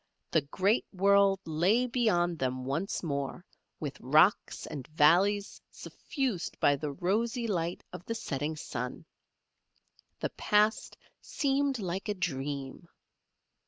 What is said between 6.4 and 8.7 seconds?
by the rosy light of the setting